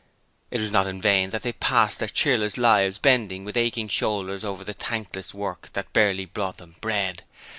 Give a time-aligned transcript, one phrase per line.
[0.49, 4.43] It was not in vain that they passed their cheerless lives bending with aching shoulders
[4.43, 7.21] over the thankless work that barely brought them bread.